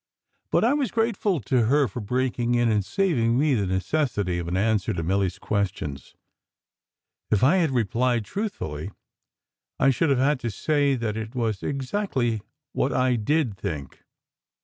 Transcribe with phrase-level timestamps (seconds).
[0.49, 4.47] But I was grateful to her for breaking in, and saving me the necessity of
[4.47, 6.15] an answer to Milly s questions.
[7.29, 8.89] If I had re plied truthrully,
[9.79, 12.41] I should have had to say that it was exactly
[12.71, 14.01] what I did think.